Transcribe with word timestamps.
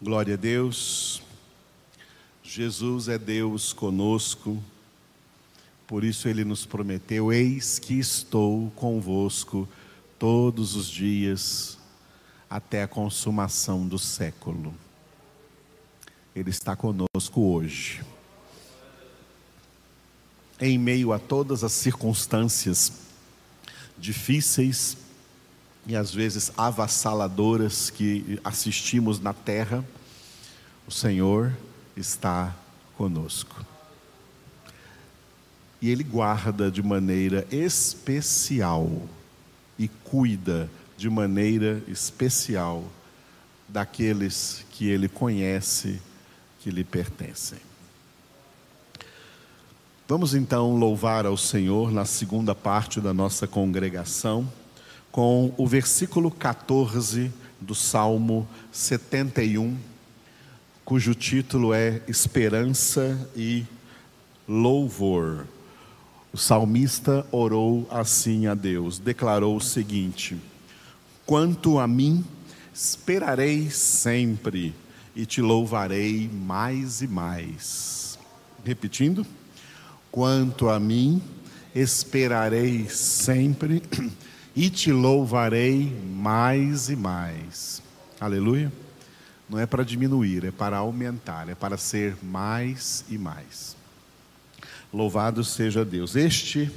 Glória 0.00 0.34
a 0.34 0.36
Deus. 0.36 1.22
Jesus 2.42 3.08
é 3.08 3.18
Deus 3.18 3.72
conosco. 3.72 4.62
Por 5.86 6.04
isso 6.04 6.28
ele 6.28 6.44
nos 6.44 6.66
prometeu: 6.66 7.32
Eis 7.32 7.78
que 7.78 7.94
estou 7.94 8.70
convosco 8.72 9.66
todos 10.18 10.76
os 10.76 10.86
dias 10.86 11.78
até 12.48 12.82
a 12.82 12.88
consumação 12.88 13.88
do 13.88 13.98
século. 13.98 14.74
Ele 16.34 16.50
está 16.50 16.76
conosco 16.76 17.40
hoje. 17.40 18.04
Em 20.60 20.78
meio 20.78 21.10
a 21.10 21.18
todas 21.18 21.64
as 21.64 21.72
circunstâncias 21.72 22.92
difíceis, 23.96 25.05
e 25.86 25.94
às 25.94 26.12
vezes 26.12 26.50
avassaladoras 26.56 27.90
que 27.90 28.40
assistimos 28.42 29.20
na 29.20 29.32
terra, 29.32 29.84
o 30.86 30.90
Senhor 30.90 31.52
está 31.96 32.54
conosco. 32.96 33.64
E 35.80 35.88
Ele 35.88 36.02
guarda 36.02 36.70
de 36.70 36.82
maneira 36.82 37.46
especial 37.50 38.90
e 39.78 39.86
cuida 39.86 40.68
de 40.96 41.08
maneira 41.08 41.82
especial 41.86 42.84
daqueles 43.68 44.64
que 44.70 44.88
Ele 44.88 45.08
conhece, 45.08 46.00
que 46.60 46.70
lhe 46.70 46.82
pertencem. 46.82 47.58
Vamos 50.08 50.34
então 50.34 50.76
louvar 50.76 51.26
ao 51.26 51.36
Senhor 51.36 51.92
na 51.92 52.04
segunda 52.04 52.54
parte 52.54 53.00
da 53.00 53.12
nossa 53.12 53.46
congregação 53.46 54.48
com 55.10 55.52
o 55.56 55.66
versículo 55.66 56.30
14 56.30 57.32
do 57.60 57.74
Salmo 57.74 58.46
71, 58.70 59.76
cujo 60.84 61.14
título 61.14 61.72
é 61.72 62.02
Esperança 62.06 63.28
e 63.34 63.64
Louvor. 64.46 65.46
O 66.32 66.36
salmista 66.38 67.26
orou 67.32 67.88
assim 67.90 68.46
a 68.46 68.54
Deus, 68.54 68.98
declarou 68.98 69.56
o 69.56 69.60
seguinte: 69.60 70.36
Quanto 71.24 71.78
a 71.78 71.88
mim, 71.88 72.24
esperarei 72.74 73.70
sempre 73.70 74.74
e 75.14 75.24
te 75.24 75.40
louvarei 75.40 76.28
mais 76.30 77.00
e 77.00 77.08
mais. 77.08 78.18
Repetindo, 78.62 79.26
quanto 80.12 80.68
a 80.68 80.78
mim, 80.78 81.22
esperarei 81.74 82.86
sempre 82.88 83.82
e 84.56 84.70
te 84.70 84.90
louvarei 84.90 85.94
mais 86.14 86.88
e 86.88 86.96
mais. 86.96 87.82
Aleluia. 88.18 88.72
Não 89.48 89.58
é 89.58 89.66
para 89.66 89.84
diminuir, 89.84 90.46
é 90.46 90.50
para 90.50 90.78
aumentar, 90.78 91.48
é 91.50 91.54
para 91.54 91.76
ser 91.76 92.16
mais 92.22 93.04
e 93.10 93.18
mais. 93.18 93.76
Louvado 94.92 95.44
seja 95.44 95.84
Deus. 95.84 96.16
Este 96.16 96.70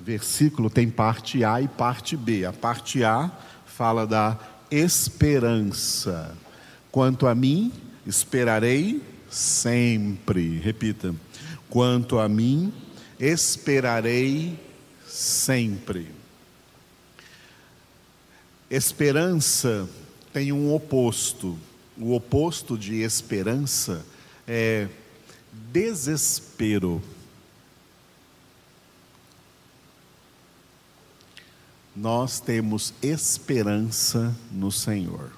versículo 0.00 0.70
tem 0.70 0.88
parte 0.88 1.44
A 1.44 1.60
e 1.60 1.68
parte 1.68 2.16
B. 2.16 2.46
A 2.46 2.52
parte 2.52 3.04
A 3.04 3.30
fala 3.66 4.06
da 4.06 4.38
esperança. 4.70 6.34
Quanto 6.90 7.26
a 7.26 7.34
mim, 7.34 7.70
esperarei 8.06 9.02
sempre. 9.30 10.58
Repita. 10.58 11.14
Quanto 11.68 12.18
a 12.18 12.28
mim, 12.28 12.72
esperarei 13.20 14.58
sempre. 15.06 16.21
Esperança 18.72 19.86
tem 20.32 20.50
um 20.50 20.74
oposto. 20.74 21.58
O 21.94 22.14
oposto 22.14 22.78
de 22.78 23.02
esperança 23.02 24.02
é 24.48 24.88
desespero. 25.70 27.02
Nós 31.94 32.40
temos 32.40 32.94
esperança 33.02 34.34
no 34.50 34.72
Senhor. 34.72 35.30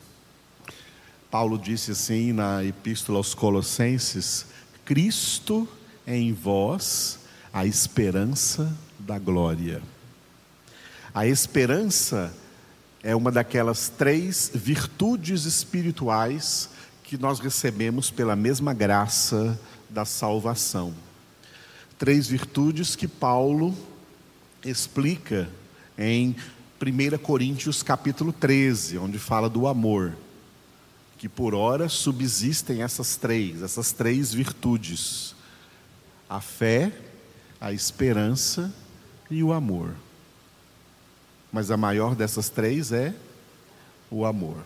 Paulo 1.28 1.58
disse 1.58 1.91
assim 1.91 2.32
na 2.32 2.62
Epístola 2.62 3.19
aos 3.19 3.34
Colossenses: 3.34 4.47
Cristo 4.84 5.69
em 6.06 6.32
vós, 6.32 7.19
a 7.53 7.66
esperança 7.66 8.72
da 8.97 9.19
glória. 9.19 9.82
A 11.12 11.26
esperança 11.26 12.32
é 13.04 13.15
uma 13.15 13.31
daquelas 13.31 13.91
três 13.91 14.50
virtudes 14.54 15.44
espirituais 15.44 16.70
que 17.03 17.19
nós 17.19 17.38
recebemos 17.38 18.10
pela 18.10 18.34
mesma 18.34 18.72
graça 18.72 19.60
da 19.91 20.06
salvação. 20.06 20.94
Três 21.98 22.26
virtudes 22.26 22.97
que 22.97 23.06
Paulo 23.06 23.76
explica 24.64 25.50
em 25.98 26.34
1 26.81 27.19
Coríntios 27.19 27.82
capítulo 27.82 28.32
13, 28.32 28.97
onde 28.97 29.19
fala 29.19 29.50
do 29.50 29.66
amor. 29.66 30.16
Que 31.19 31.28
por 31.28 31.54
hora 31.54 31.91
subsistem 31.91 32.82
essas 32.82 33.16
três, 33.16 33.60
essas 33.60 33.93
três 33.93 34.32
virtudes: 34.32 35.37
a 36.28 36.41
fé, 36.41 36.91
a 37.60 37.70
esperança 37.70 38.72
e 39.31 39.43
o 39.43 39.53
amor 39.53 39.94
mas 41.54 41.70
a 41.70 41.76
maior 41.76 42.16
dessas 42.16 42.48
três 42.48 42.91
é 42.91 43.15
o 44.10 44.25
amor. 44.25 44.56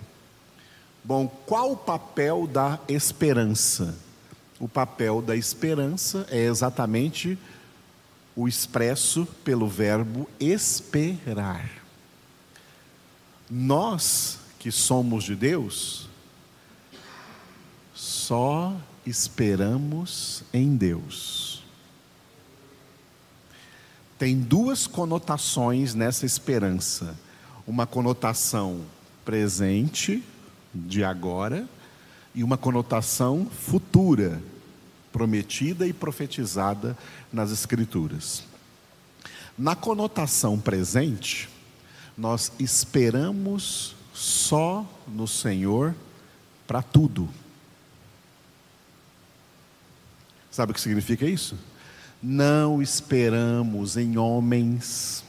Bom, 1.04 1.28
qual 1.44 1.72
o 1.72 1.76
papel 1.76 2.46
da 2.46 2.80
esperança? 2.88 3.94
O 4.58 4.66
papel 4.66 5.20
da 5.20 5.36
esperança 5.36 6.26
é 6.30 6.38
exatamente 6.38 7.38
o 8.34 8.48
expresso 8.48 9.28
pelo 9.44 9.68
verbo 9.68 10.26
esperar. 10.40 11.70
Nós 13.50 14.38
que 14.58 14.72
somos 14.72 15.24
de 15.24 15.36
Deus, 15.36 16.08
só 17.94 18.74
esperamos 19.04 20.42
em 20.54 20.74
Deus 20.74 21.47
tem 24.18 24.38
duas 24.38 24.86
conotações 24.86 25.94
nessa 25.94 26.26
esperança: 26.26 27.16
uma 27.66 27.86
conotação 27.86 28.80
presente, 29.24 30.22
de 30.74 31.04
agora, 31.04 31.68
e 32.34 32.42
uma 32.42 32.58
conotação 32.58 33.46
futura, 33.46 34.42
prometida 35.12 35.86
e 35.86 35.92
profetizada 35.92 36.96
nas 37.32 37.50
Escrituras. 37.50 38.44
Na 39.56 39.74
conotação 39.74 40.58
presente, 40.58 41.48
nós 42.16 42.52
esperamos 42.58 43.96
só 44.12 44.86
no 45.06 45.26
Senhor 45.26 45.94
para 46.66 46.82
tudo. 46.82 47.28
Sabe 50.50 50.72
o 50.72 50.74
que 50.74 50.80
significa 50.80 51.24
isso? 51.24 51.56
Não 52.20 52.82
esperamos 52.82 53.96
em 53.96 54.18
homens, 54.18 55.22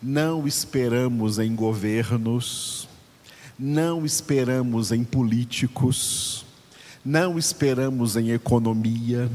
não 0.00 0.46
esperamos 0.46 1.38
em 1.38 1.54
governos, 1.54 2.88
não 3.58 4.06
esperamos 4.06 4.90
em 4.90 5.04
políticos, 5.04 6.46
não 7.04 7.38
esperamos 7.38 8.16
em 8.16 8.30
economia, 8.30 9.30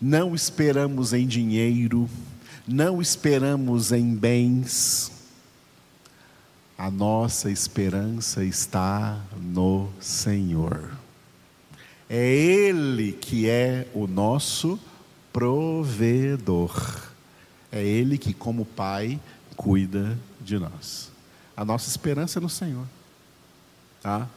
não 0.00 0.34
esperamos 0.34 1.12
em 1.12 1.26
dinheiro, 1.26 2.08
não 2.66 3.02
esperamos 3.02 3.92
em 3.92 4.14
bens. 4.14 5.12
A 6.78 6.90
nossa 6.90 7.50
esperança 7.50 8.42
está 8.42 9.20
no 9.38 9.90
Senhor. 10.00 10.96
É 12.08 12.26
Ele 12.26 13.12
que 13.12 13.50
é 13.50 13.86
o 13.92 14.06
nosso 14.06 14.80
provedor. 15.32 17.02
É 17.70 17.84
Ele 17.84 18.16
que, 18.16 18.32
como 18.32 18.64
Pai, 18.64 19.20
cuida 19.56 20.18
de 20.40 20.58
nós. 20.58 21.10
A 21.56 21.64
nossa 21.64 21.88
esperança 21.88 22.38
é 22.38 22.42
no 22.42 22.48
Senhor. 22.48 22.86
Tá? 24.00 24.28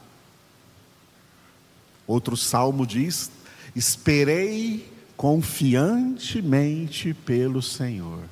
Outro 2.06 2.36
salmo 2.36 2.86
diz: 2.86 3.30
Esperei 3.74 4.92
confiantemente 5.16 7.14
pelo 7.14 7.62
Senhor. 7.62 8.24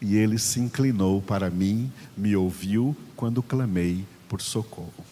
E 0.00 0.16
ele 0.16 0.38
se 0.38 0.60
inclinou 0.60 1.22
para 1.22 1.50
mim, 1.50 1.92
me 2.16 2.36
ouviu 2.36 2.96
quando 3.16 3.42
clamei 3.42 4.04
por 4.28 4.40
socorro. 4.40 5.04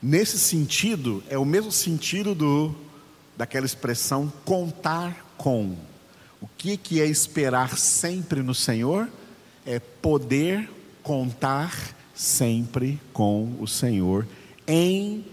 Nesse 0.00 0.38
sentido, 0.38 1.22
é 1.28 1.36
o 1.36 1.44
mesmo 1.44 1.72
sentido 1.72 2.34
do 2.34 2.74
daquela 3.38 3.64
expressão 3.64 4.30
contar 4.44 5.34
com. 5.38 5.76
O 6.40 6.48
que, 6.58 6.76
que 6.76 7.00
é 7.00 7.06
esperar 7.06 7.78
sempre 7.78 8.42
no 8.42 8.52
Senhor? 8.52 9.08
É 9.64 9.78
poder 9.78 10.68
contar 11.04 11.94
sempre 12.14 13.00
com 13.12 13.56
o 13.60 13.66
Senhor 13.68 14.26
em 14.66 15.24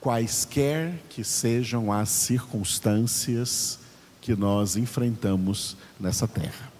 quaisquer 0.00 0.98
que 1.08 1.22
sejam 1.22 1.92
as 1.92 2.08
circunstâncias 2.08 3.78
que 4.20 4.34
nós 4.34 4.76
enfrentamos 4.76 5.76
nessa 6.00 6.26
terra. 6.26 6.72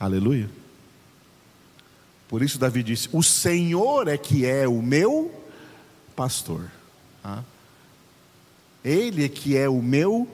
Aleluia. 0.00 0.48
Por 2.26 2.42
isso, 2.42 2.58
Davi 2.58 2.82
disse: 2.82 3.08
O 3.12 3.22
Senhor 3.22 4.08
é 4.08 4.16
que 4.16 4.46
é 4.46 4.66
o 4.66 4.80
meu 4.80 5.30
pastor. 6.14 6.70
Ah. 7.22 7.42
Ele 8.86 9.24
é 9.24 9.28
que 9.28 9.56
é 9.56 9.68
o 9.68 9.82
meu 9.82 10.28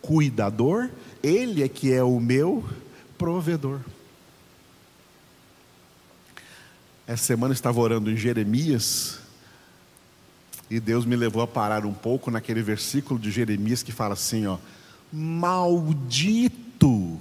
cuidador, 0.00 0.88
Ele 1.22 1.62
é 1.62 1.68
que 1.68 1.92
é 1.92 2.02
o 2.02 2.18
meu 2.18 2.64
provedor. 3.18 3.80
Essa 7.06 7.24
semana 7.24 7.52
eu 7.52 7.54
estava 7.54 7.78
orando 7.78 8.10
em 8.10 8.16
Jeremias, 8.16 9.18
e 10.70 10.80
Deus 10.80 11.04
me 11.04 11.16
levou 11.16 11.42
a 11.42 11.46
parar 11.46 11.84
um 11.84 11.92
pouco 11.92 12.30
naquele 12.30 12.62
versículo 12.62 13.20
de 13.20 13.30
Jeremias 13.30 13.82
que 13.82 13.92
fala 13.92 14.14
assim: 14.14 14.46
ó, 14.46 14.56
Maldito 15.12 17.20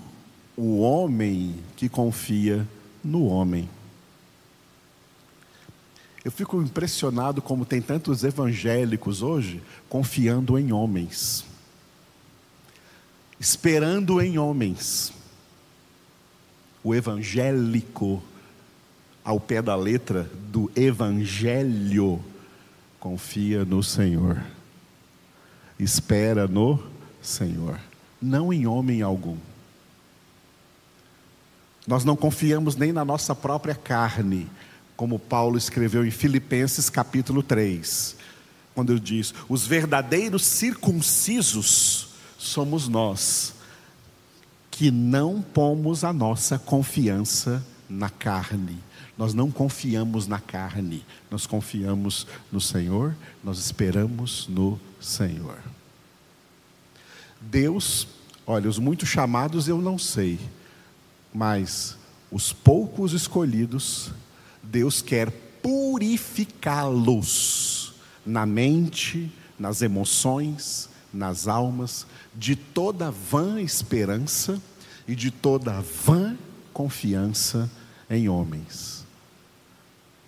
o 0.55 0.79
homem 0.79 1.53
que 1.75 1.89
confia 1.89 2.65
no 3.03 3.25
homem. 3.25 3.69
Eu 6.23 6.31
fico 6.31 6.61
impressionado 6.61 7.41
como 7.41 7.65
tem 7.65 7.81
tantos 7.81 8.23
evangélicos 8.23 9.23
hoje 9.23 9.61
confiando 9.89 10.57
em 10.57 10.71
homens, 10.71 11.43
esperando 13.39 14.21
em 14.21 14.37
homens. 14.37 15.11
O 16.83 16.93
evangélico, 16.93 18.21
ao 19.23 19.39
pé 19.39 19.61
da 19.61 19.75
letra 19.75 20.29
do 20.51 20.71
evangelho, 20.75 22.23
confia 22.99 23.65
no 23.65 23.81
Senhor, 23.81 24.43
espera 25.79 26.47
no 26.47 26.83
Senhor, 27.19 27.79
não 28.21 28.53
em 28.53 28.67
homem 28.67 29.01
algum. 29.01 29.37
Nós 31.87 32.05
não 32.05 32.15
confiamos 32.15 32.75
nem 32.75 32.91
na 32.91 33.03
nossa 33.03 33.33
própria 33.33 33.73
carne, 33.73 34.47
como 35.01 35.17
Paulo 35.17 35.57
escreveu 35.57 36.05
em 36.05 36.11
Filipenses 36.11 36.87
capítulo 36.87 37.41
3, 37.41 38.15
quando 38.75 38.93
ele 38.93 38.99
diz: 38.99 39.33
os 39.49 39.65
verdadeiros 39.65 40.45
circuncisos 40.45 42.09
somos 42.37 42.87
nós, 42.87 43.55
que 44.69 44.91
não 44.91 45.41
pomos 45.41 46.03
a 46.03 46.13
nossa 46.13 46.59
confiança 46.59 47.65
na 47.89 48.11
carne. 48.11 48.77
Nós 49.17 49.33
não 49.33 49.49
confiamos 49.49 50.27
na 50.27 50.37
carne, 50.39 51.03
nós 51.31 51.47
confiamos 51.47 52.27
no 52.51 52.61
Senhor, 52.61 53.15
nós 53.43 53.57
esperamos 53.57 54.47
no 54.47 54.79
Senhor. 54.99 55.57
Deus, 57.41 58.07
olha, 58.45 58.69
os 58.69 58.77
muitos 58.77 59.09
chamados 59.09 59.67
eu 59.67 59.81
não 59.81 59.97
sei, 59.97 60.39
mas 61.33 61.97
os 62.31 62.53
poucos 62.53 63.13
escolhidos 63.13 64.11
Deus 64.63 65.01
quer 65.01 65.29
purificá-los 65.61 67.93
na 68.25 68.45
mente, 68.45 69.31
nas 69.57 69.81
emoções, 69.81 70.89
nas 71.13 71.47
almas, 71.47 72.05
de 72.35 72.53
toda 72.55 73.11
vã 73.11 73.61
esperança 73.61 74.61
e 75.07 75.15
de 75.15 75.31
toda 75.31 75.81
vã 75.81 76.37
confiança 76.73 77.71
em 78.09 78.27
homens. 78.29 79.05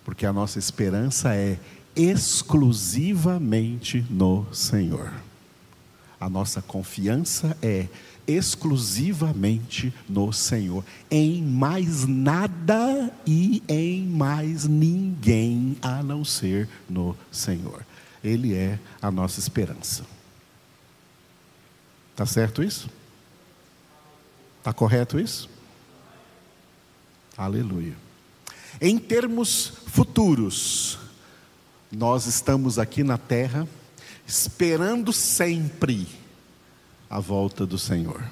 Porque 0.04 0.26
a 0.26 0.34
nossa 0.34 0.60
esperança 0.60 1.34
é 1.36 1.58
exclusivamente 1.96 4.06
no 4.10 4.46
Senhor. 4.54 5.14
A 6.20 6.30
nossa 6.30 6.62
confiança 6.62 7.58
é 7.62 7.88
exclusivamente 7.88 8.13
no 10.08 10.32
Senhor, 10.32 10.84
em 11.12 11.42
mais 11.42 12.06
nada 12.08 13.12
e 13.26 13.62
em 13.68 14.06
mais 14.08 14.66
ninguém 14.66 15.78
a 15.82 16.02
não 16.02 16.24
ser 16.24 16.70
no 16.90 17.16
Senhor. 17.32 17.86
Ele 18.24 18.54
é 18.54 18.80
a 19.02 19.12
nossa 19.12 19.40
esperança. 19.40 20.06
Tá 22.16 22.26
certo 22.26 22.64
isso? 22.64 22.90
Tá 24.64 24.72
correto 24.72 25.20
isso? 25.20 25.50
Aleluia. 27.36 27.96
Em 28.80 28.98
termos 28.98 29.74
futuros, 29.88 30.98
nós 31.92 32.26
estamos 32.26 32.80
aqui 32.80 33.04
na 33.04 33.18
terra 33.18 33.68
esperando 34.26 35.12
sempre 35.12 36.08
a 37.14 37.20
volta 37.20 37.64
do 37.64 37.78
Senhor. 37.78 38.24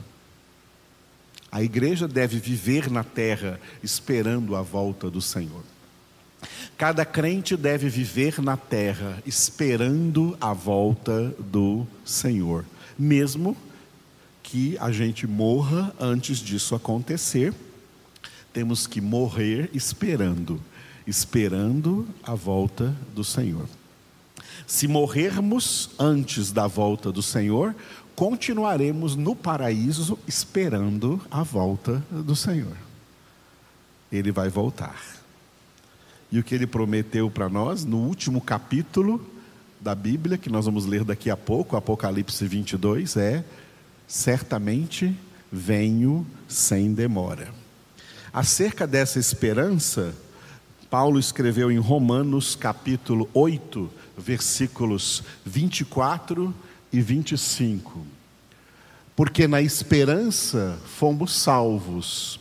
A 1.51 1.62
igreja 1.62 2.07
deve 2.07 2.39
viver 2.39 2.89
na 2.89 3.04
terra 3.04 3.60
esperando 3.83 4.56
a 4.56 4.63
volta 4.63 5.07
do 5.07 5.22
Senhor. 5.22 5.62
Cada 6.80 7.06
crente 7.06 7.56
deve 7.56 7.89
viver 7.89 8.42
na 8.42 8.57
terra 8.57 9.22
esperando 9.24 10.36
a 10.42 10.51
volta 10.51 11.28
do 11.38 11.86
Senhor, 12.04 12.66
mesmo 12.98 13.56
que 14.42 14.75
a 14.80 14.92
gente 14.92 15.27
morra 15.27 15.94
antes 16.00 16.39
disso 16.39 16.74
acontecer, 16.74 17.54
temos 18.51 18.88
que 18.88 19.00
morrer 19.00 19.69
esperando, 19.75 20.60
esperando 21.06 22.07
a 22.24 22.34
volta 22.34 22.95
do 23.13 23.24
Senhor. 23.24 23.68
Se 24.68 24.88
morrermos 24.88 25.90
antes 26.00 26.52
da 26.52 26.68
volta 26.68 27.12
do 27.12 27.22
Senhor, 27.22 27.75
continuaremos 28.16 29.16
no 29.16 29.36
paraíso 29.36 30.18
esperando 30.28 31.22
a 31.30 31.44
volta 31.44 32.04
do 32.10 32.36
Senhor. 32.36 32.75
Ele 34.12 34.31
vai 34.31 34.50
voltar. 34.50 35.02
E 36.31 36.40
o 36.40 36.44
que 36.44 36.56
ele 36.56 36.68
prometeu 36.68 37.30
para 37.30 37.50
nós 37.50 37.84
no 37.84 37.98
último 37.98 38.40
capítulo 38.40 39.25
da 39.81 39.96
Bíblia, 39.96 40.38
que 40.38 40.50
nós 40.50 40.66
vamos 40.66 40.86
ler 40.86 41.04
daqui 41.04 41.30
a 41.30 41.36
pouco, 41.36 41.75
Apocalipse 41.75 42.46
22, 42.48 43.18
é: 43.18 43.44
certamente 44.08 45.16
venho 45.52 46.25
sem 46.48 46.94
demora. 46.94 47.50
Acerca 48.31 48.88
dessa 48.88 49.19
esperança, 49.19 50.16
Paulo 50.90 51.19
escreveu 51.19 51.72
em 51.72 51.78
Romanos 51.78 52.56
capítulo 52.56 53.30
8, 53.34 53.90
versículos 54.22 55.24
24 55.46 56.54
e 56.94 57.01
25. 57.01 58.06
Porque 59.16 59.48
na 59.48 59.62
esperança 59.62 60.78
fomos 60.86 61.34
salvos. 61.34 62.40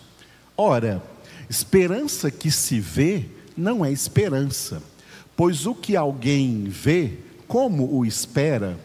Ora, 0.57 1.03
esperança 1.49 2.31
que 2.31 2.51
se 2.51 2.79
vê 2.79 3.27
não 3.57 3.85
é 3.85 3.91
esperança, 3.91 4.83
pois 5.37 5.67
o 5.67 5.75
que 5.75 5.97
alguém 5.97 6.65
vê, 6.65 7.19
como 7.49 7.97
o 7.97 8.07
espera? 8.07 8.79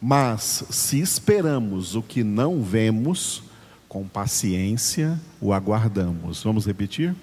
Mas 0.00 0.64
se 0.70 0.98
esperamos 0.98 1.94
o 1.94 2.02
que 2.02 2.24
não 2.24 2.62
vemos, 2.62 3.42
com 3.86 4.06
paciência 4.06 5.20
o 5.40 5.52
aguardamos. 5.52 6.42
Vamos 6.42 6.64
repetir? 6.64 7.14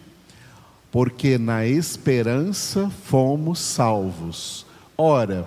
Porque 0.91 1.37
na 1.37 1.65
esperança 1.65 2.89
fomos 3.05 3.59
salvos. 3.59 4.66
Ora, 4.97 5.45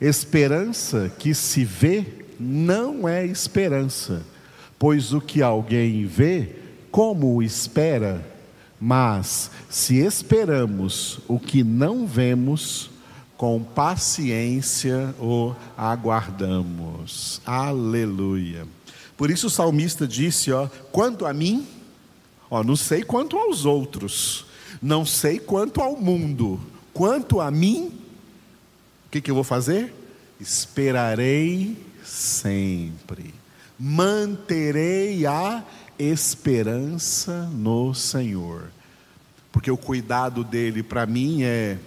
Esperança 0.00 1.10
que 1.18 1.34
se 1.34 1.64
vê 1.64 2.04
não 2.38 3.08
é 3.08 3.24
esperança, 3.24 4.22
pois 4.78 5.14
o 5.14 5.20
que 5.22 5.42
alguém 5.42 6.04
vê, 6.04 6.54
como 6.90 7.34
o 7.34 7.42
espera? 7.42 8.24
Mas 8.78 9.50
se 9.70 9.96
esperamos 9.96 11.20
o 11.26 11.40
que 11.40 11.64
não 11.64 12.06
vemos, 12.06 12.90
com 13.38 13.62
paciência 13.62 15.14
o 15.18 15.54
aguardamos. 15.78 17.40
Aleluia. 17.46 18.66
Por 19.16 19.30
isso 19.30 19.46
o 19.46 19.50
salmista 19.50 20.06
disse, 20.06 20.52
ó, 20.52 20.68
quanto 20.92 21.24
a 21.24 21.32
mim, 21.32 21.66
ó, 22.50 22.62
não 22.62 22.76
sei 22.76 23.02
quanto 23.02 23.38
aos 23.38 23.64
outros, 23.64 24.44
não 24.82 25.06
sei 25.06 25.38
quanto 25.38 25.80
ao 25.80 25.96
mundo, 25.96 26.60
quanto 26.92 27.40
a 27.40 27.50
mim, 27.50 27.92
o 29.06 29.10
que, 29.10 29.20
que 29.20 29.30
eu 29.30 29.34
vou 29.34 29.44
fazer? 29.44 29.94
Esperarei 30.40 31.76
sempre, 32.04 33.34
manterei 33.78 35.24
a 35.26 35.64
esperança 35.98 37.48
no 37.52 37.94
Senhor, 37.94 38.70
porque 39.52 39.70
o 39.70 39.76
cuidado 39.76 40.44
dele 40.44 40.82
para 40.82 41.06
mim 41.06 41.42
é 41.42 41.78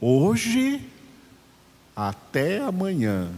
hoje 0.00 0.86
até 1.96 2.60
amanhã, 2.60 3.30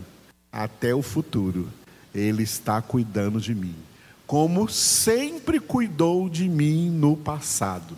até 0.51 0.95
o 0.95 1.03
futuro, 1.03 1.69
ele 2.15 2.43
está 2.43 2.83
cuidando 2.83 3.41
de 3.41 3.55
mim, 3.55 3.75
como 4.27 4.69
sempre 4.69 5.61
cuidou 5.61 6.29
de 6.29 6.49
mim 6.49 6.91
no 6.91 7.17
passado. 7.17 7.97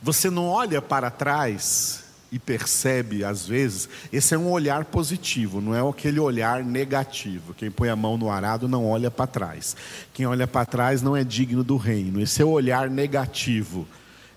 Você 0.00 0.30
não 0.30 0.46
olha 0.46 0.80
para 0.80 1.10
trás 1.10 2.05
e 2.30 2.38
percebe, 2.38 3.24
às 3.24 3.46
vezes, 3.46 3.88
esse 4.12 4.34
é 4.34 4.38
um 4.38 4.50
olhar 4.50 4.84
positivo, 4.84 5.60
não 5.60 5.74
é 5.74 5.88
aquele 5.88 6.18
olhar 6.18 6.64
negativo. 6.64 7.54
Quem 7.54 7.70
põe 7.70 7.88
a 7.88 7.96
mão 7.96 8.18
no 8.18 8.30
arado 8.30 8.68
não 8.68 8.84
olha 8.86 9.10
para 9.10 9.26
trás. 9.26 9.76
Quem 10.12 10.26
olha 10.26 10.46
para 10.46 10.66
trás 10.66 11.02
não 11.02 11.16
é 11.16 11.22
digno 11.22 11.62
do 11.62 11.76
reino. 11.76 12.20
Esse 12.20 12.42
é 12.42 12.44
o 12.44 12.50
olhar 12.50 12.90
negativo. 12.90 13.86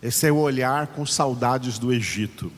Esse 0.02 0.28
é 0.28 0.32
o 0.32 0.38
olhar 0.38 0.88
com 0.88 1.06
saudades 1.06 1.80
do 1.80 1.92
Egito. 1.92 2.52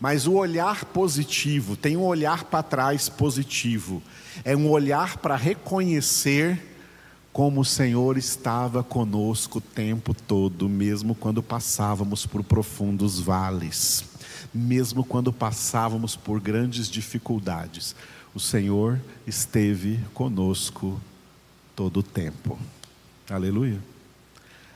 Mas 0.00 0.26
o 0.26 0.34
olhar 0.34 0.84
positivo, 0.84 1.76
tem 1.76 1.96
um 1.96 2.04
olhar 2.04 2.44
para 2.44 2.62
trás 2.62 3.08
positivo. 3.08 4.00
É 4.44 4.56
um 4.56 4.70
olhar 4.70 5.16
para 5.18 5.34
reconhecer 5.34 6.77
como 7.38 7.60
o 7.60 7.64
Senhor 7.64 8.18
estava 8.18 8.82
conosco 8.82 9.58
o 9.58 9.60
tempo 9.60 10.12
todo, 10.12 10.68
mesmo 10.68 11.14
quando 11.14 11.40
passávamos 11.40 12.26
por 12.26 12.42
profundos 12.42 13.20
vales 13.20 14.18
mesmo 14.52 15.04
quando 15.04 15.32
passávamos 15.32 16.16
por 16.16 16.40
grandes 16.40 16.88
dificuldades. 16.88 17.94
O 18.34 18.40
Senhor 18.40 18.98
esteve 19.26 20.00
conosco 20.14 21.00
todo 21.76 22.00
o 22.00 22.02
tempo. 22.02 22.58
Aleluia. 23.30 23.78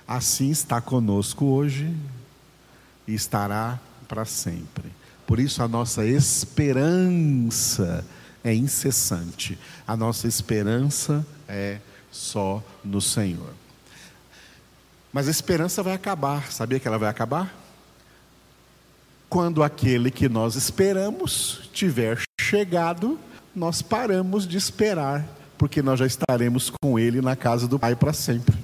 Assim 0.07 0.51
está 0.51 0.81
conosco 0.81 1.47
hoje 1.47 1.93
e 3.09 3.15
estará 3.15 3.81
para 4.07 4.25
sempre. 4.25 4.93
Por 5.27 5.41
isso 5.41 5.63
a 5.65 5.69
nossa 5.69 6.05
esperança 6.05 6.47
é 8.45 8.55
incessante. 8.55 9.59
A 9.85 9.97
nossa 9.97 10.29
esperança 10.29 11.27
é 11.49 11.81
só 12.13 12.63
no 12.85 13.01
Senhor. 13.01 13.55
Mas 15.13 15.27
a 15.27 15.31
esperança 15.31 15.83
vai 15.83 15.95
acabar. 15.95 16.53
Sabia 16.53 16.79
que 16.79 16.87
ela 16.87 16.99
vai 16.99 17.09
acabar? 17.09 17.53
Quando 19.29 19.63
aquele 19.63 20.11
que 20.11 20.29
nós 20.29 20.55
esperamos 20.55 21.69
tiver 21.73 22.21
chegado, 22.41 23.19
nós 23.55 23.83
paramos 23.83 24.47
de 24.47 24.57
esperar, 24.57 25.27
porque 25.57 25.83
nós 25.83 25.99
já 25.99 26.07
estaremos 26.07 26.71
com 26.83 26.99
ele 26.99 27.21
na 27.21 27.35
casa 27.35 27.67
do 27.67 27.79
Pai 27.79 27.97
para 27.97 28.13
sempre. 28.13 28.57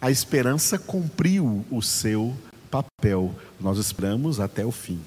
A 0.00 0.10
esperança 0.10 0.78
cumpriu 0.78 1.64
o 1.70 1.82
seu 1.82 2.36
papel. 2.70 3.34
Nós 3.58 3.78
esperamos 3.78 4.38
até 4.38 4.64
o 4.64 4.70
fim. 4.70 5.00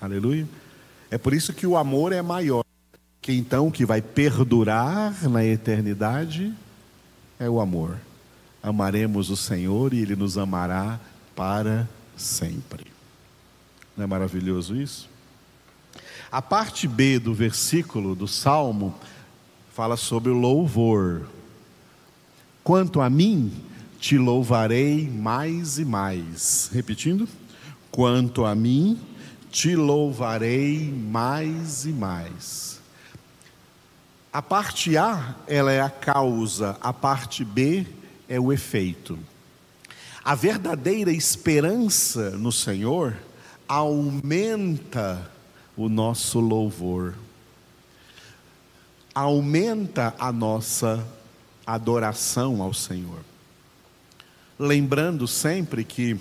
Aleluia. 0.00 0.46
É 1.10 1.16
por 1.16 1.32
isso 1.32 1.52
que 1.52 1.66
o 1.66 1.76
amor 1.76 2.12
é 2.12 2.20
maior. 2.20 2.65
Que 3.26 3.32
então 3.32 3.72
que 3.72 3.84
vai 3.84 4.00
perdurar 4.00 5.28
na 5.28 5.44
eternidade 5.44 6.54
é 7.40 7.50
o 7.50 7.58
amor. 7.58 7.98
Amaremos 8.62 9.30
o 9.30 9.36
Senhor 9.36 9.92
e 9.92 9.98
ele 9.98 10.14
nos 10.14 10.38
amará 10.38 11.00
para 11.34 11.88
sempre. 12.16 12.86
Não 13.96 14.04
é 14.04 14.06
maravilhoso 14.06 14.76
isso? 14.76 15.08
A 16.30 16.40
parte 16.40 16.86
B 16.86 17.18
do 17.18 17.34
versículo 17.34 18.14
do 18.14 18.28
Salmo 18.28 18.94
fala 19.74 19.96
sobre 19.96 20.30
o 20.30 20.38
louvor. 20.38 21.26
Quanto 22.62 23.00
a 23.00 23.10
mim, 23.10 23.52
te 23.98 24.16
louvarei 24.16 25.10
mais 25.10 25.80
e 25.80 25.84
mais. 25.84 26.70
Repetindo. 26.72 27.28
Quanto 27.90 28.44
a 28.44 28.54
mim, 28.54 29.00
te 29.50 29.74
louvarei 29.74 30.92
mais 30.92 31.86
e 31.86 31.88
mais. 31.88 32.75
A 34.36 34.42
parte 34.42 34.98
A, 34.98 35.34
ela 35.46 35.72
é 35.72 35.80
a 35.80 35.88
causa, 35.88 36.76
a 36.82 36.92
parte 36.92 37.42
B 37.42 37.86
é 38.28 38.38
o 38.38 38.52
efeito. 38.52 39.18
A 40.22 40.34
verdadeira 40.34 41.10
esperança 41.10 42.32
no 42.32 42.52
Senhor 42.52 43.16
aumenta 43.66 45.30
o 45.74 45.88
nosso 45.88 46.38
louvor, 46.38 47.14
aumenta 49.14 50.14
a 50.18 50.30
nossa 50.30 51.02
adoração 51.66 52.60
ao 52.60 52.74
Senhor. 52.74 53.20
Lembrando 54.58 55.26
sempre 55.26 55.82
que 55.82 56.20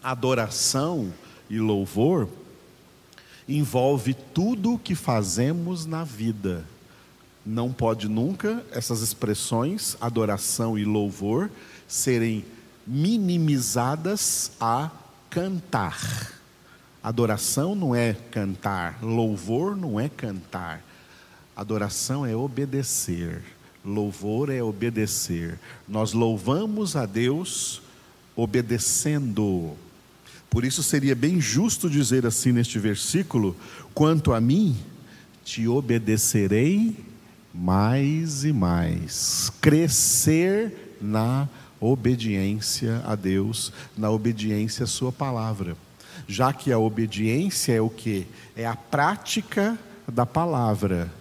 adoração 0.00 1.12
e 1.50 1.58
louvor 1.58 2.28
envolve 3.48 4.14
tudo 4.14 4.74
o 4.74 4.78
que 4.78 4.94
fazemos 4.94 5.84
na 5.84 6.04
vida. 6.04 6.64
Não 7.44 7.72
pode 7.72 8.08
nunca 8.08 8.64
essas 8.70 9.00
expressões, 9.00 9.96
adoração 10.00 10.78
e 10.78 10.84
louvor, 10.84 11.50
serem 11.88 12.44
minimizadas 12.86 14.52
a 14.60 14.90
cantar. 15.30 16.32
Adoração 17.02 17.74
não 17.74 17.94
é 17.94 18.14
cantar, 18.30 18.98
louvor 19.02 19.74
não 19.74 19.98
é 19.98 20.08
cantar. 20.08 20.84
Adoração 21.56 22.26
é 22.26 22.36
obedecer, 22.36 23.42
louvor 23.84 24.50
é 24.50 24.62
obedecer. 24.62 25.58
Nós 25.88 26.12
louvamos 26.12 26.96
a 26.96 27.06
Deus 27.06 27.80
obedecendo. 28.36 29.76
Por 30.50 30.64
isso 30.64 30.82
seria 30.82 31.14
bem 31.14 31.40
justo 31.40 31.88
dizer 31.88 32.26
assim 32.26 32.52
neste 32.52 32.78
versículo: 32.78 33.56
quanto 33.94 34.32
a 34.32 34.40
mim, 34.40 34.76
te 35.44 35.66
obedecerei 35.66 36.96
mais 37.52 38.44
e 38.44 38.52
mais. 38.52 39.52
Crescer 39.60 40.96
na 41.00 41.48
obediência 41.80 43.02
a 43.06 43.14
Deus, 43.14 43.72
na 43.96 44.10
obediência 44.10 44.84
à 44.84 44.86
Sua 44.86 45.10
palavra 45.10 45.76
já 46.30 46.52
que 46.52 46.70
a 46.70 46.78
obediência 46.78 47.72
é 47.72 47.80
o 47.80 47.90
que? 47.90 48.26
É 48.56 48.64
a 48.64 48.76
prática 48.76 49.78
da 50.06 50.24
palavra. 50.24 51.12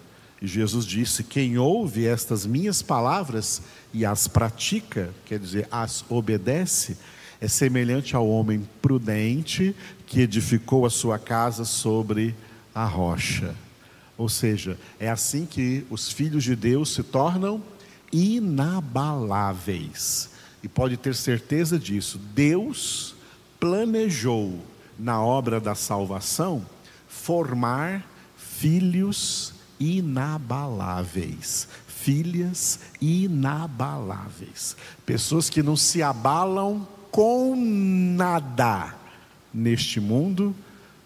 E 0.41 0.47
Jesus 0.47 0.85
disse: 0.85 1.23
Quem 1.23 1.57
ouve 1.57 2.05
estas 2.05 2.45
minhas 2.45 2.81
palavras 2.81 3.61
e 3.93 4.05
as 4.05 4.27
pratica, 4.27 5.09
quer 5.25 5.39
dizer, 5.39 5.67
as 5.71 6.05
obedece, 6.09 6.95
é 7.41 7.47
semelhante 7.47 8.15
ao 8.15 8.29
homem 8.29 8.67
prudente 8.81 9.75
que 10.05 10.21
edificou 10.21 10.85
a 10.85 10.89
sua 10.89 11.17
casa 11.17 11.65
sobre 11.65 12.35
a 12.73 12.85
rocha. 12.85 13.55
Ou 14.19 14.29
seja, 14.29 14.77
é 14.99 15.09
assim 15.09 15.45
que 15.45 15.85
os 15.89 16.11
filhos 16.11 16.43
de 16.43 16.53
Deus 16.53 16.93
se 16.93 17.01
tornam 17.01 17.63
inabaláveis. 18.11 20.31
E 20.61 20.67
pode 20.67 20.97
ter 20.97 21.15
certeza 21.15 21.79
disso, 21.79 22.19
Deus 22.35 23.15
planejou 23.61 24.59
na 24.99 25.23
obra 25.23 25.61
da 25.61 25.73
salvação, 25.73 26.65
formar 27.07 28.05
filhos 28.35 29.53
inabaláveis, 29.79 31.69
filhas 31.87 32.81
inabaláveis, 32.99 34.75
pessoas 35.05 35.49
que 35.49 35.63
não 35.63 35.77
se 35.77 36.03
abalam 36.03 36.85
com 37.09 37.55
nada 37.55 38.93
neste 39.53 40.01
mundo, 40.01 40.53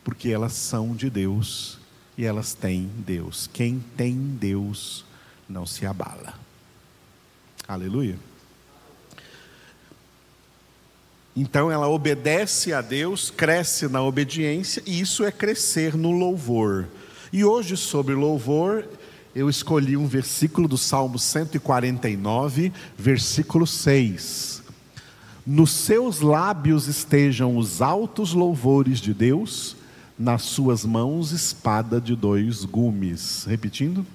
porque 0.04 0.30
elas 0.30 0.54
são 0.54 0.96
de 0.96 1.12
Deus 1.12 1.83
e 2.18 2.26
elas 2.26 2.54
têm 2.54 2.90
Deus. 2.98 3.50
Quem 3.52 3.84
tem 3.96 4.16
Deus 4.16 5.06
não 5.48 5.66
se 5.66 5.86
abala. 5.86 6.34
Aleluia. 7.68 8.18
Então 11.36 11.72
ela 11.72 11.88
obedece 11.88 12.74
a 12.74 12.82
Deus, 12.82 13.32
cresce 13.32 13.88
na 13.88 14.04
obediência, 14.04 14.84
e 14.86 15.00
isso 15.00 15.24
é 15.24 15.32
crescer 15.32 15.96
no 15.96 16.12
louvor. 16.12 16.88
E 17.32 17.44
hoje, 17.44 17.76
sobre 17.76 18.14
louvor, 18.14 18.88
eu 19.36 19.50
escolhi 19.50 19.98
um 19.98 20.06
versículo 20.06 20.68
do 20.68 20.78
Salmo 20.78 21.18
149, 21.18 22.72
versículo 22.96 23.66
6. 23.66 24.62
Nos 25.46 25.72
seus 25.72 26.22
lábios 26.22 26.88
estejam 26.88 27.58
os 27.58 27.82
altos 27.82 28.34
louvores 28.34 29.02
de 29.02 29.14
Deus, 29.14 29.76
nas 30.18 30.44
suas 30.44 30.86
mãos 30.86 31.32
espada 31.32 32.00
de 32.00 32.16
dois 32.16 32.66
gumes. 32.66 33.46
Repetindo. 33.46 34.06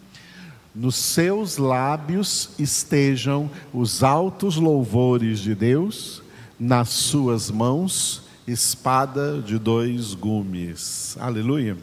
Nos 0.74 0.94
seus 0.94 1.56
lábios 1.56 2.50
estejam 2.58 3.50
os 3.72 4.02
altos 4.04 4.56
louvores 4.56 5.40
de 5.40 5.54
Deus, 5.54 6.22
nas 6.58 6.90
suas 6.90 7.50
mãos 7.50 8.22
espada 8.46 9.42
de 9.42 9.58
dois 9.58 10.14
gumes. 10.14 11.16
Aleluia. 11.18 11.76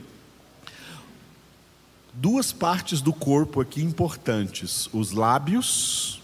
Duas 2.14 2.54
partes 2.54 3.02
do 3.02 3.12
corpo 3.12 3.60
aqui 3.60 3.84
importantes: 3.84 4.88
os 4.94 5.12
lábios, 5.12 6.22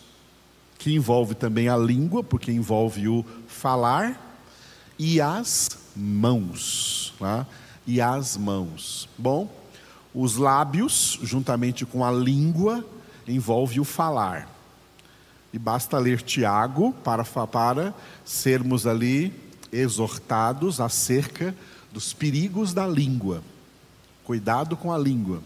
que 0.79 0.93
envolve 0.93 1.35
também 1.35 1.67
a 1.67 1.75
língua, 1.75 2.23
porque 2.23 2.51
envolve 2.51 3.07
o 3.07 3.25
falar, 3.47 4.39
e 4.97 5.19
as 5.19 5.69
mãos. 5.95 7.13
Tá? 7.19 7.45
E 7.85 7.99
as 7.99 8.37
mãos. 8.37 9.09
Bom, 9.17 9.49
os 10.13 10.35
lábios, 10.35 11.19
juntamente 11.23 11.85
com 11.85 12.03
a 12.03 12.11
língua, 12.11 12.85
envolve 13.27 13.79
o 13.79 13.85
falar. 13.85 14.49
E 15.53 15.59
basta 15.59 15.97
ler 15.97 16.21
Tiago 16.21 16.93
para, 17.03 17.23
para 17.23 17.93
sermos 18.23 18.87
ali 18.87 19.33
exortados 19.71 20.79
acerca 20.79 21.55
dos 21.91 22.13
perigos 22.13 22.73
da 22.73 22.87
língua. 22.87 23.43
Cuidado 24.23 24.77
com 24.77 24.93
a 24.93 24.97
língua. 24.97 25.41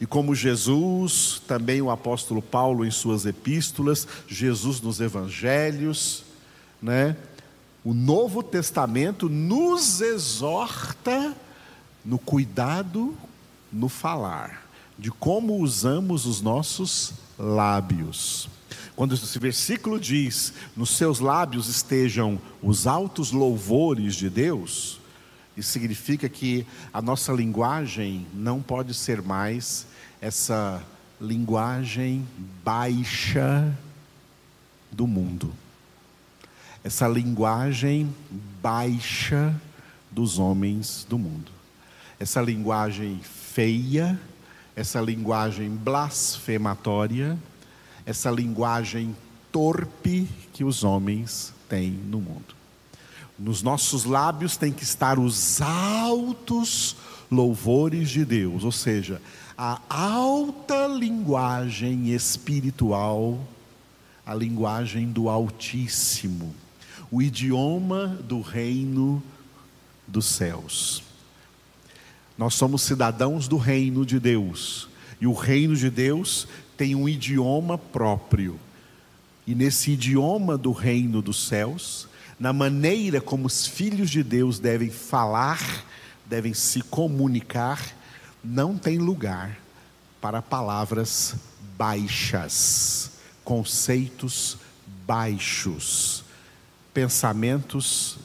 E 0.00 0.06
como 0.06 0.34
Jesus, 0.34 1.40
também 1.46 1.80
o 1.80 1.90
apóstolo 1.90 2.42
Paulo 2.42 2.84
em 2.84 2.90
suas 2.90 3.26
epístolas, 3.26 4.06
Jesus 4.28 4.80
nos 4.80 5.00
evangelhos, 5.00 6.24
né? 6.82 7.16
O 7.84 7.92
Novo 7.92 8.42
Testamento 8.42 9.28
nos 9.28 10.00
exorta 10.00 11.34
no 12.04 12.18
cuidado 12.18 13.16
no 13.72 13.88
falar, 13.88 14.66
de 14.98 15.10
como 15.10 15.56
usamos 15.58 16.26
os 16.26 16.40
nossos 16.40 17.14
lábios. 17.38 18.48
Quando 18.94 19.14
esse 19.14 19.38
versículo 19.38 19.98
diz: 19.98 20.52
"Nos 20.76 20.90
seus 20.90 21.18
lábios 21.18 21.68
estejam 21.68 22.40
os 22.62 22.86
altos 22.86 23.32
louvores 23.32 24.14
de 24.14 24.30
Deus", 24.30 25.00
isso 25.56 25.70
significa 25.70 26.28
que 26.28 26.66
a 26.92 27.00
nossa 27.00 27.32
linguagem 27.32 28.26
não 28.34 28.60
pode 28.60 28.92
ser 28.92 29.22
mais 29.22 29.86
essa 30.20 30.82
linguagem 31.20 32.26
baixa 32.64 33.76
do 34.90 35.06
mundo. 35.06 35.52
Essa 36.82 37.08
linguagem 37.08 38.12
baixa 38.62 39.54
dos 40.10 40.38
homens 40.38 41.06
do 41.08 41.18
mundo. 41.18 41.53
Essa 42.18 42.40
linguagem 42.40 43.20
feia, 43.22 44.18
essa 44.74 45.00
linguagem 45.00 45.70
blasfematória, 45.70 47.38
essa 48.04 48.30
linguagem 48.30 49.16
torpe 49.52 50.28
que 50.52 50.64
os 50.64 50.82
homens 50.82 51.52
têm 51.68 51.90
no 51.90 52.20
mundo. 52.20 52.54
Nos 53.38 53.62
nossos 53.62 54.04
lábios 54.04 54.56
tem 54.56 54.72
que 54.72 54.82
estar 54.82 55.18
os 55.18 55.60
altos 55.60 56.96
louvores 57.30 58.10
de 58.10 58.24
Deus, 58.24 58.64
ou 58.64 58.72
seja, 58.72 59.20
a 59.56 59.80
alta 59.88 60.88
linguagem 60.88 62.12
espiritual, 62.12 63.38
a 64.26 64.34
linguagem 64.34 65.10
do 65.10 65.28
Altíssimo, 65.28 66.52
o 67.10 67.22
idioma 67.22 68.08
do 68.24 68.40
reino 68.40 69.22
dos 70.06 70.26
céus. 70.26 71.03
Nós 72.36 72.54
somos 72.54 72.82
cidadãos 72.82 73.46
do 73.46 73.56
reino 73.56 74.04
de 74.04 74.18
Deus, 74.18 74.88
e 75.20 75.26
o 75.26 75.32
reino 75.32 75.76
de 75.76 75.88
Deus 75.88 76.48
tem 76.76 76.94
um 76.94 77.08
idioma 77.08 77.78
próprio. 77.78 78.58
E 79.46 79.54
nesse 79.54 79.92
idioma 79.92 80.58
do 80.58 80.72
reino 80.72 81.22
dos 81.22 81.46
céus, 81.46 82.08
na 82.38 82.52
maneira 82.52 83.20
como 83.20 83.46
os 83.46 83.66
filhos 83.66 84.10
de 84.10 84.22
Deus 84.22 84.58
devem 84.58 84.90
falar, 84.90 85.84
devem 86.26 86.52
se 86.54 86.80
comunicar, 86.82 87.80
não 88.42 88.76
tem 88.76 88.98
lugar 88.98 89.56
para 90.20 90.42
palavras 90.42 91.36
baixas, 91.76 93.12
conceitos 93.44 94.56
baixos, 95.06 96.24
pensamentos 96.92 98.18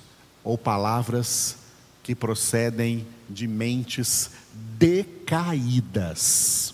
ou 0.44 0.58
palavras 0.58 1.59
que 2.10 2.16
procedem 2.16 3.06
de 3.30 3.48
mentes 3.48 4.32
decaídas. 4.80 6.74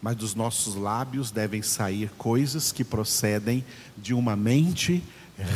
Mas 0.00 0.16
dos 0.16 0.34
nossos 0.34 0.76
lábios 0.76 1.30
devem 1.30 1.60
sair 1.60 2.10
coisas 2.16 2.72
que 2.72 2.82
procedem 2.82 3.62
de 3.98 4.14
uma 4.14 4.34
mente 4.34 5.04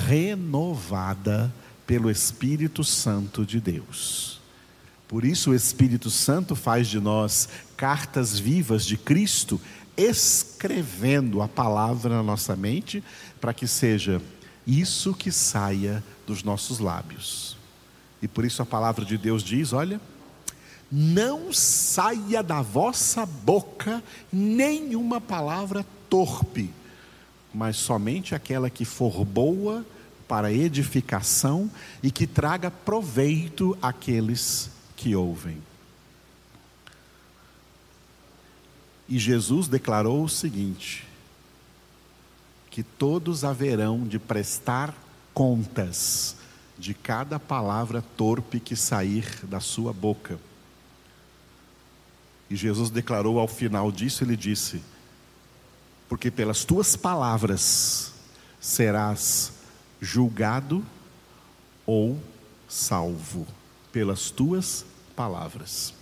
renovada 0.06 1.50
pelo 1.86 2.10
Espírito 2.10 2.84
Santo 2.84 3.46
de 3.46 3.58
Deus. 3.58 4.38
Por 5.08 5.24
isso, 5.24 5.52
o 5.52 5.54
Espírito 5.54 6.10
Santo 6.10 6.54
faz 6.54 6.86
de 6.86 7.00
nós 7.00 7.48
cartas 7.74 8.38
vivas 8.38 8.84
de 8.84 8.98
Cristo, 8.98 9.58
escrevendo 9.96 11.40
a 11.40 11.48
palavra 11.48 12.16
na 12.16 12.22
nossa 12.22 12.54
mente, 12.54 13.02
para 13.40 13.54
que 13.54 13.66
seja 13.66 14.20
isso 14.66 15.14
que 15.14 15.32
saia 15.32 16.04
dos 16.26 16.42
nossos 16.42 16.80
lábios. 16.80 17.55
E 18.20 18.28
por 18.28 18.44
isso 18.44 18.62
a 18.62 18.66
palavra 18.66 19.04
de 19.04 19.18
Deus 19.18 19.42
diz: 19.42 19.72
olha, 19.72 20.00
não 20.90 21.52
saia 21.52 22.42
da 22.42 22.62
vossa 22.62 23.26
boca 23.26 24.02
nenhuma 24.32 25.20
palavra 25.20 25.84
torpe 26.08 26.72
mas 27.56 27.78
somente 27.78 28.34
aquela 28.34 28.68
que 28.68 28.84
for 28.84 29.24
boa 29.24 29.82
para 30.28 30.52
edificação 30.52 31.70
e 32.02 32.10
que 32.10 32.26
traga 32.26 32.70
proveito 32.70 33.76
àqueles 33.80 34.70
que 34.94 35.16
ouvem. 35.16 35.56
E 39.08 39.18
Jesus 39.18 39.68
declarou 39.68 40.22
o 40.22 40.28
seguinte: 40.28 41.06
que 42.68 42.82
todos 42.82 43.42
haverão 43.42 44.06
de 44.06 44.18
prestar 44.18 44.94
contas 45.32 46.36
de 46.78 46.94
cada 46.94 47.38
palavra 47.38 48.02
torpe 48.16 48.60
que 48.60 48.76
sair 48.76 49.26
da 49.44 49.60
sua 49.60 49.92
boca. 49.92 50.38
E 52.48 52.56
Jesus 52.56 52.90
declarou 52.90 53.38
ao 53.38 53.48
final 53.48 53.90
disso, 53.90 54.22
ele 54.22 54.36
disse: 54.36 54.82
porque 56.08 56.30
pelas 56.30 56.64
tuas 56.64 56.96
palavras 56.96 58.12
serás 58.60 59.52
julgado 60.00 60.84
ou 61.84 62.20
salvo, 62.68 63.46
pelas 63.92 64.30
tuas 64.30 64.84
palavras. 65.14 65.94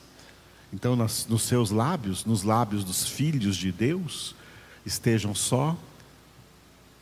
Então, 0.73 0.97
nas, 0.97 1.27
nos 1.27 1.43
seus 1.43 1.71
lábios, 1.71 2.25
nos 2.25 2.43
lábios 2.43 2.85
dos 2.85 3.07
filhos 3.07 3.57
de 3.57 3.71
Deus, 3.71 4.35
estejam 4.85 5.35
só 5.35 5.77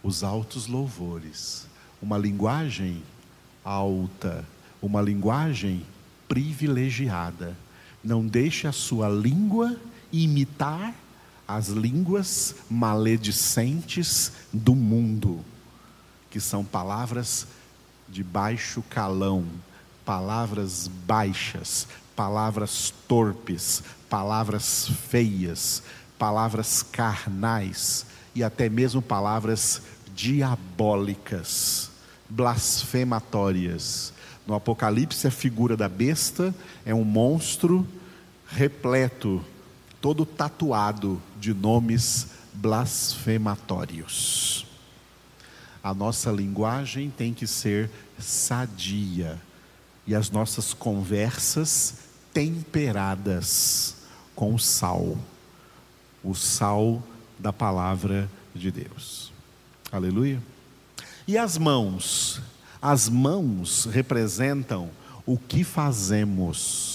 os 0.02 0.22
altos 0.22 0.66
louvores, 0.66 1.66
uma 2.00 2.18
linguagem 2.18 3.02
alta, 3.64 4.44
uma 4.80 5.00
linguagem 5.00 5.84
privilegiada. 6.28 7.56
Não 8.02 8.26
deixe 8.26 8.66
a 8.66 8.72
sua 8.72 9.08
língua 9.08 9.76
imitar 10.12 10.94
as 11.46 11.68
línguas 11.68 12.54
maledicentes 12.70 14.32
do 14.52 14.74
mundo, 14.74 15.44
que 16.30 16.40
são 16.40 16.64
palavras 16.64 17.46
de 18.08 18.22
baixo 18.24 18.82
calão, 18.88 19.44
palavras 20.04 20.88
baixas, 20.88 21.86
palavras 22.16 22.92
torpes, 23.06 23.82
palavras 24.08 24.88
feias, 24.88 25.82
palavras 26.18 26.82
carnais 26.82 28.06
e 28.34 28.42
até 28.42 28.68
mesmo 28.68 29.02
palavras 29.02 29.82
diabólicas, 30.14 31.90
blasfematórias. 32.32 34.12
No 34.46 34.54
Apocalipse, 34.54 35.26
a 35.26 35.30
figura 35.30 35.76
da 35.76 35.88
besta 35.88 36.54
é 36.84 36.94
um 36.94 37.04
monstro 37.04 37.86
repleto 38.48 39.42
todo 40.00 40.26
tatuado 40.26 41.22
de 41.38 41.54
nomes 41.54 42.28
blasfematórios. 42.52 44.66
A 45.82 45.94
nossa 45.94 46.30
linguagem 46.30 47.10
tem 47.10 47.34
que 47.34 47.46
ser 47.46 47.90
sadia 48.18 49.40
e 50.06 50.14
as 50.14 50.30
nossas 50.30 50.74
conversas 50.74 51.94
temperadas 52.32 53.96
com 54.34 54.58
sal, 54.58 55.16
o 56.24 56.34
sal 56.34 57.02
da 57.38 57.52
palavra 57.52 58.28
de 58.54 58.70
Deus. 58.70 59.32
Aleluia. 59.90 60.51
E 61.26 61.38
as 61.38 61.56
mãos? 61.56 62.40
As 62.80 63.08
mãos 63.08 63.86
representam 63.86 64.90
o 65.24 65.38
que 65.38 65.62
fazemos 65.62 66.92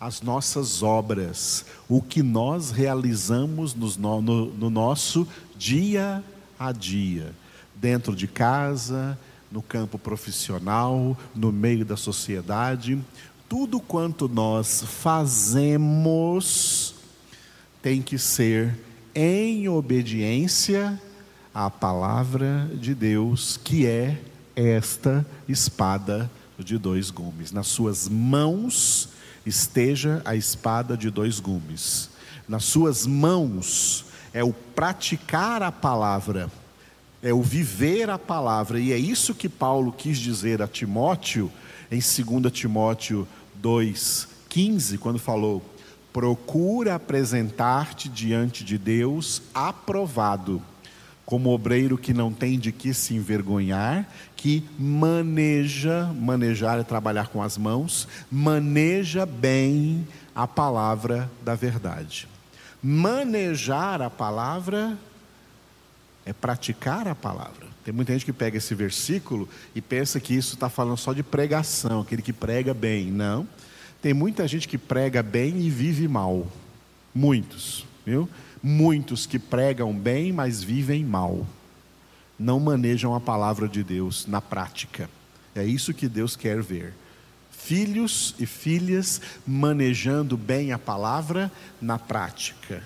as 0.00 0.22
nossas 0.22 0.82
obras, 0.82 1.64
o 1.86 2.00
que 2.00 2.22
nós 2.22 2.70
realizamos 2.70 3.74
no, 3.74 4.22
no, 4.22 4.46
no 4.46 4.70
nosso 4.70 5.28
dia 5.58 6.24
a 6.58 6.72
dia, 6.72 7.34
dentro 7.74 8.16
de 8.16 8.26
casa, 8.26 9.18
no 9.52 9.60
campo 9.60 9.98
profissional, 9.98 11.14
no 11.34 11.52
meio 11.52 11.84
da 11.84 11.98
sociedade, 11.98 12.98
tudo 13.46 13.78
quanto 13.78 14.26
nós 14.26 14.82
fazemos 15.02 16.94
tem 17.82 18.00
que 18.00 18.16
ser 18.16 18.78
em 19.14 19.68
obediência 19.68 20.98
à 21.54 21.70
palavra 21.70 22.70
de 22.74 22.94
Deus, 22.94 23.58
que 23.62 23.86
é 23.86 24.20
esta 24.54 25.26
espada 25.48 26.30
de 26.58 26.78
dois 26.78 27.10
gumes. 27.10 27.52
Nas 27.52 27.66
suas 27.66 28.08
mãos 28.08 29.08
esteja 29.44 30.22
a 30.24 30.34
espada 30.34 30.96
de 30.96 31.10
dois 31.10 31.40
gumes. 31.40 32.10
Nas 32.48 32.64
suas 32.64 33.06
mãos 33.06 34.04
é 34.32 34.44
o 34.44 34.52
praticar 34.52 35.62
a 35.62 35.72
palavra, 35.72 36.50
é 37.22 37.32
o 37.32 37.42
viver 37.42 38.10
a 38.10 38.18
palavra, 38.18 38.78
e 38.78 38.92
é 38.92 38.98
isso 38.98 39.34
que 39.34 39.48
Paulo 39.48 39.92
quis 39.92 40.18
dizer 40.18 40.62
a 40.62 40.68
Timóteo, 40.68 41.50
em 41.90 41.98
2 41.98 42.52
Timóteo 42.52 43.26
2,15, 43.62 44.98
quando 44.98 45.18
falou: 45.18 45.62
procura 46.12 46.94
apresentar-te 46.94 48.08
diante 48.08 48.64
de 48.64 48.78
Deus 48.78 49.42
aprovado, 49.54 50.62
como 51.30 51.50
obreiro 51.50 51.96
que 51.96 52.12
não 52.12 52.32
tem 52.32 52.58
de 52.58 52.72
que 52.72 52.92
se 52.92 53.14
envergonhar, 53.14 54.04
que 54.34 54.64
maneja, 54.76 56.12
manejar 56.12 56.80
é 56.80 56.82
trabalhar 56.82 57.28
com 57.28 57.40
as 57.40 57.56
mãos, 57.56 58.08
maneja 58.28 59.24
bem 59.24 60.08
a 60.34 60.48
palavra 60.48 61.30
da 61.44 61.54
verdade. 61.54 62.26
Manejar 62.82 64.02
a 64.02 64.10
palavra 64.10 64.98
é 66.26 66.32
praticar 66.32 67.06
a 67.06 67.14
palavra. 67.14 67.68
Tem 67.84 67.94
muita 67.94 68.12
gente 68.12 68.24
que 68.24 68.32
pega 68.32 68.58
esse 68.58 68.74
versículo 68.74 69.48
e 69.72 69.80
pensa 69.80 70.18
que 70.18 70.34
isso 70.34 70.54
está 70.54 70.68
falando 70.68 70.98
só 70.98 71.12
de 71.12 71.22
pregação, 71.22 72.00
aquele 72.00 72.22
que 72.22 72.32
prega 72.32 72.74
bem. 72.74 73.06
Não. 73.06 73.46
Tem 74.02 74.12
muita 74.12 74.48
gente 74.48 74.66
que 74.66 74.76
prega 74.76 75.22
bem 75.22 75.60
e 75.60 75.70
vive 75.70 76.08
mal. 76.08 76.50
Muitos, 77.14 77.86
viu? 78.04 78.28
Muitos 78.62 79.24
que 79.24 79.38
pregam 79.38 79.94
bem, 79.94 80.32
mas 80.32 80.62
vivem 80.62 81.04
mal. 81.04 81.46
Não 82.38 82.60
manejam 82.60 83.14
a 83.14 83.20
palavra 83.20 83.68
de 83.68 83.82
Deus 83.82 84.26
na 84.26 84.40
prática. 84.40 85.08
É 85.54 85.64
isso 85.64 85.94
que 85.94 86.08
Deus 86.08 86.36
quer 86.36 86.62
ver. 86.62 86.94
Filhos 87.50 88.34
e 88.38 88.46
filhas 88.46 89.20
manejando 89.46 90.36
bem 90.36 90.72
a 90.72 90.78
palavra 90.78 91.50
na 91.80 91.98
prática, 91.98 92.82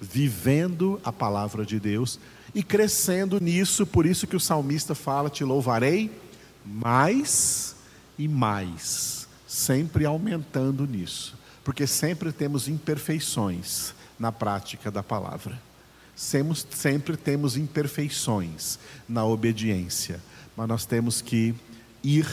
vivendo 0.00 1.00
a 1.04 1.12
palavra 1.12 1.64
de 1.64 1.78
Deus 1.78 2.18
e 2.54 2.62
crescendo 2.62 3.38
nisso, 3.40 3.86
por 3.86 4.06
isso 4.06 4.26
que 4.26 4.36
o 4.36 4.40
salmista 4.40 4.94
fala: 4.94 5.28
Te 5.28 5.44
louvarei 5.44 6.10
mais 6.64 7.76
e 8.18 8.26
mais, 8.26 9.28
sempre 9.46 10.06
aumentando 10.06 10.86
nisso, 10.86 11.36
porque 11.62 11.86
sempre 11.86 12.32
temos 12.32 12.68
imperfeições 12.68 13.94
na 14.18 14.32
prática 14.32 14.90
da 14.90 15.02
palavra. 15.02 15.60
Sempre, 16.14 16.58
sempre 16.70 17.16
temos 17.16 17.56
imperfeições 17.56 18.78
na 19.08 19.24
obediência, 19.24 20.20
mas 20.56 20.66
nós 20.68 20.86
temos 20.86 21.20
que 21.20 21.54
ir 22.02 22.26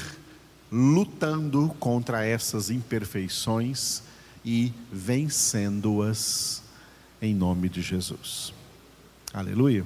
lutando 0.71 1.69
contra 1.79 2.25
essas 2.25 2.69
imperfeições 2.69 4.01
e 4.43 4.73
vencendo-as 4.91 6.63
em 7.21 7.33
nome 7.33 7.69
de 7.69 7.81
Jesus. 7.81 8.53
Aleluia. 9.33 9.85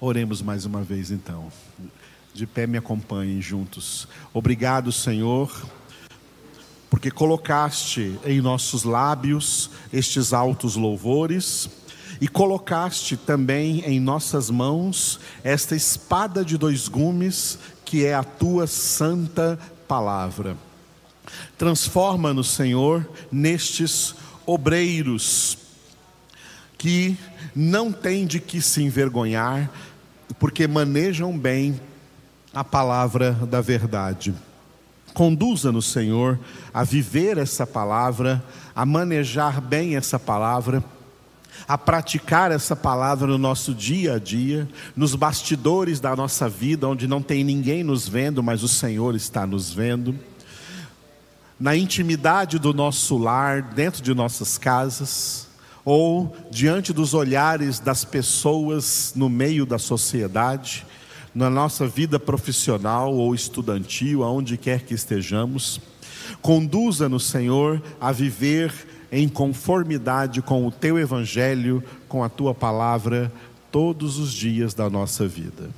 Oremos 0.00 0.40
mais 0.40 0.64
uma 0.64 0.82
vez 0.82 1.10
então. 1.10 1.50
De 2.32 2.46
pé 2.46 2.66
me 2.66 2.78
acompanhem 2.78 3.42
juntos. 3.42 4.06
Obrigado, 4.32 4.92
Senhor, 4.92 5.50
porque 6.90 7.10
colocaste 7.10 8.18
em 8.24 8.40
nossos 8.40 8.84
lábios 8.84 9.70
estes 9.92 10.32
altos 10.32 10.76
louvores 10.76 11.68
e 12.20 12.26
colocaste 12.26 13.16
também 13.16 13.80
em 13.84 14.00
nossas 14.00 14.50
mãos 14.50 15.20
esta 15.44 15.76
espada 15.76 16.44
de 16.44 16.56
dois 16.56 16.88
gumes, 16.88 17.58
que 17.84 18.04
é 18.04 18.14
a 18.14 18.24
tua 18.24 18.66
santa 18.66 19.58
palavra. 19.86 20.56
Transforma-nos, 21.56 22.50
Senhor, 22.50 23.06
nestes 23.30 24.14
obreiros 24.46 25.58
que 26.76 27.16
não 27.54 27.92
têm 27.92 28.26
de 28.26 28.40
que 28.40 28.62
se 28.62 28.82
envergonhar, 28.82 29.70
porque 30.38 30.66
manejam 30.66 31.36
bem 31.36 31.80
a 32.52 32.64
palavra 32.64 33.32
da 33.32 33.60
verdade. 33.60 34.34
Conduza-nos, 35.18 35.86
Senhor, 35.86 36.38
a 36.72 36.84
viver 36.84 37.38
essa 37.38 37.66
palavra, 37.66 38.40
a 38.72 38.86
manejar 38.86 39.60
bem 39.60 39.96
essa 39.96 40.16
palavra, 40.16 40.80
a 41.66 41.76
praticar 41.76 42.52
essa 42.52 42.76
palavra 42.76 43.26
no 43.26 43.36
nosso 43.36 43.74
dia 43.74 44.14
a 44.14 44.18
dia, 44.20 44.68
nos 44.94 45.16
bastidores 45.16 45.98
da 45.98 46.14
nossa 46.14 46.48
vida, 46.48 46.86
onde 46.86 47.08
não 47.08 47.20
tem 47.20 47.42
ninguém 47.42 47.82
nos 47.82 48.08
vendo, 48.08 48.44
mas 48.44 48.62
o 48.62 48.68
Senhor 48.68 49.16
está 49.16 49.44
nos 49.44 49.72
vendo, 49.72 50.16
na 51.58 51.74
intimidade 51.74 52.56
do 52.56 52.72
nosso 52.72 53.18
lar, 53.18 53.60
dentro 53.60 54.00
de 54.00 54.14
nossas 54.14 54.56
casas 54.56 55.48
ou 55.84 56.32
diante 56.48 56.92
dos 56.92 57.12
olhares 57.12 57.80
das 57.80 58.04
pessoas 58.04 59.14
no 59.16 59.28
meio 59.28 59.66
da 59.66 59.80
sociedade, 59.80 60.86
na 61.38 61.48
nossa 61.48 61.86
vida 61.86 62.18
profissional 62.18 63.14
ou 63.14 63.32
estudantil, 63.32 64.24
aonde 64.24 64.56
quer 64.56 64.80
que 64.80 64.92
estejamos. 64.92 65.80
Conduza-nos, 66.42 67.26
Senhor, 67.26 67.80
a 68.00 68.10
viver 68.10 68.72
em 69.12 69.28
conformidade 69.28 70.42
com 70.42 70.66
o 70.66 70.72
teu 70.72 70.98
evangelho, 70.98 71.80
com 72.08 72.24
a 72.24 72.28
tua 72.28 72.52
palavra, 72.52 73.32
todos 73.70 74.18
os 74.18 74.32
dias 74.32 74.74
da 74.74 74.90
nossa 74.90 75.28
vida. 75.28 75.70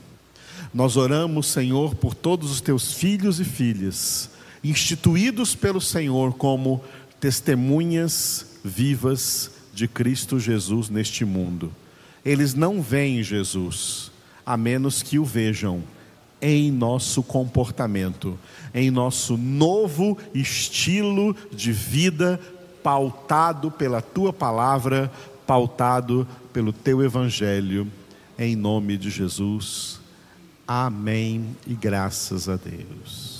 Nós 0.72 0.96
oramos, 0.96 1.48
Senhor, 1.48 1.94
por 1.94 2.14
todos 2.14 2.50
os 2.50 2.62
teus 2.62 2.94
filhos 2.94 3.38
e 3.38 3.44
filhas, 3.44 4.30
instituídos 4.64 5.54
pelo 5.54 5.78
Senhor 5.80 6.32
como 6.32 6.82
testemunhas 7.20 8.46
vivas 8.64 9.50
de 9.74 9.86
Cristo 9.86 10.40
Jesus 10.40 10.88
neste 10.88 11.22
mundo. 11.22 11.70
Eles 12.24 12.54
não 12.54 12.80
veem 12.80 13.22
Jesus, 13.22 14.09
a 14.50 14.56
menos 14.56 15.00
que 15.00 15.16
o 15.16 15.24
vejam 15.24 15.80
em 16.42 16.72
nosso 16.72 17.22
comportamento, 17.22 18.36
em 18.74 18.90
nosso 18.90 19.36
novo 19.36 20.18
estilo 20.34 21.36
de 21.52 21.70
vida, 21.70 22.40
pautado 22.82 23.70
pela 23.70 24.02
tua 24.02 24.32
palavra, 24.32 25.08
pautado 25.46 26.26
pelo 26.52 26.72
teu 26.72 27.00
evangelho, 27.00 27.86
em 28.36 28.56
nome 28.56 28.96
de 28.96 29.08
Jesus. 29.08 30.00
Amém 30.66 31.56
e 31.64 31.74
graças 31.74 32.48
a 32.48 32.56
Deus. 32.56 33.39